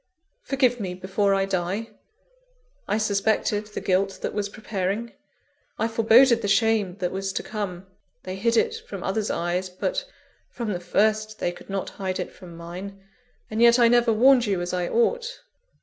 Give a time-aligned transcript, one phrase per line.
[0.47, 1.91] _Forgive me before I die!
[2.87, 5.13] I suspected the guilt that was preparing
[5.77, 7.85] I foreboded the shame that was to come
[8.23, 10.03] they hid it from others' eyes; but,
[10.49, 12.99] from the first, they could not hide it from mine
[13.51, 15.41] and yet I never warned you as I ought!